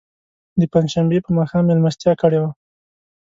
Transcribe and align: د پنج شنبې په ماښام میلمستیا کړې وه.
د 0.59 0.61
پنج 0.71 0.87
شنبې 0.93 1.19
په 1.23 1.31
ماښام 1.37 1.63
میلمستیا 1.69 2.13
کړې 2.21 2.39
وه. 2.41 2.49